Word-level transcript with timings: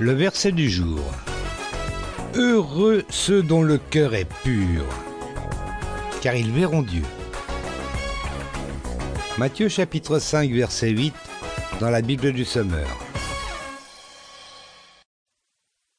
Le 0.00 0.12
verset 0.12 0.52
du 0.52 0.68
jour. 0.68 1.00
Heureux 2.34 3.04
ceux 3.10 3.42
dont 3.42 3.62
le 3.62 3.78
cœur 3.78 4.14
est 4.14 4.28
pur, 4.42 4.84
car 6.22 6.34
ils 6.34 6.50
verront 6.50 6.82
Dieu. 6.82 7.02
Matthieu 9.38 9.68
chapitre 9.68 10.18
5 10.18 10.50
verset 10.50 10.90
8 10.90 11.14
dans 11.80 11.90
la 11.90 12.02
Bible 12.02 12.32
du 12.32 12.44
Sommeur. 12.44 13.11